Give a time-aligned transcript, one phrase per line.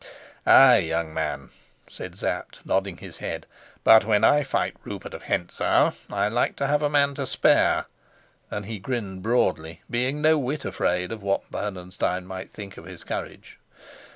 [0.47, 1.51] "Ay, young man,"
[1.87, 3.45] said Sapt, nodding his head;
[3.83, 7.85] "but when I fight Rupert of Hentzau, I like to have a man to spare,"
[8.49, 13.03] and he grinned broadly, being no whit afraid of what Bernenstein might think of his
[13.03, 13.59] courage.